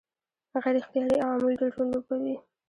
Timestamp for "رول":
1.77-1.87